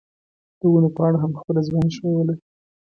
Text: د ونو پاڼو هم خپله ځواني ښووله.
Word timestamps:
د 0.59 0.61
ونو 0.71 0.89
پاڼو 0.97 1.17
هم 1.23 1.31
خپله 1.39 1.61
ځواني 1.67 1.91
ښووله. 1.97 2.35